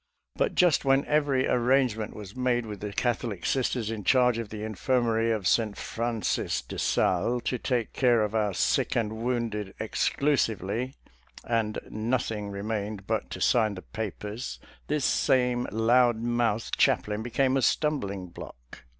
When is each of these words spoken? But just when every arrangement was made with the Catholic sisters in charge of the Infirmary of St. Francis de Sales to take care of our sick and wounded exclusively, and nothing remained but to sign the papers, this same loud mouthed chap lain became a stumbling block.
But 0.35 0.55
just 0.55 0.83
when 0.83 1.05
every 1.05 1.47
arrangement 1.47 2.15
was 2.15 2.35
made 2.35 2.65
with 2.65 2.79
the 2.79 2.91
Catholic 2.91 3.45
sisters 3.45 3.91
in 3.91 4.03
charge 4.03 4.39
of 4.39 4.49
the 4.49 4.63
Infirmary 4.63 5.29
of 5.29 5.47
St. 5.47 5.77
Francis 5.77 6.63
de 6.63 6.79
Sales 6.79 7.43
to 7.43 7.59
take 7.59 7.93
care 7.93 8.23
of 8.23 8.33
our 8.33 8.51
sick 8.51 8.95
and 8.95 9.21
wounded 9.21 9.75
exclusively, 9.79 10.95
and 11.43 11.77
nothing 11.87 12.49
remained 12.49 13.05
but 13.05 13.29
to 13.29 13.39
sign 13.39 13.75
the 13.75 13.83
papers, 13.83 14.59
this 14.87 15.05
same 15.05 15.67
loud 15.71 16.17
mouthed 16.17 16.79
chap 16.79 17.07
lain 17.07 17.21
became 17.21 17.55
a 17.55 17.61
stumbling 17.61 18.25
block. 18.25 18.79